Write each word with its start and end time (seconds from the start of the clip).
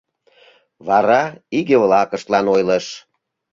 Вара 0.87 1.21
иге-влакыштлан 1.57 2.45
ойлыш: 2.53 2.85